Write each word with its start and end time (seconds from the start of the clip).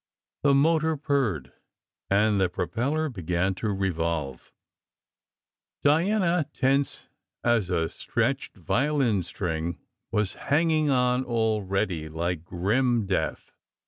The 0.41 0.55
motor 0.55 0.97
purred, 0.97 1.53
and 2.09 2.41
the 2.41 2.49
propeller 2.49 3.07
began 3.07 3.53
to 3.53 3.69
revolve. 3.69 4.51
Diana, 5.83 6.49
tense 6.53 7.07
as 7.43 7.69
a 7.69 7.87
stretched 7.87 8.55
violin 8.57 9.21
string, 9.21 9.77
was 10.11 10.33
hanging 10.49 10.89
on 10.89 11.23
already, 11.23 12.09
like 12.09 12.43
grim 12.43 13.05
death. 13.05 13.51